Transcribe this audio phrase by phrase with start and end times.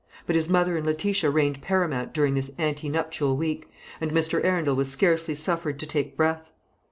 [0.25, 3.69] But his mother and Letitia reigned paramount during this ante nuptial week,
[4.01, 4.43] and Mr.
[4.43, 6.49] Arundel was scarcely suffered to take breath.